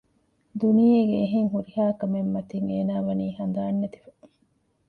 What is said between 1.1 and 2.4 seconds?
އެހެން ހުރިހާކަމެއް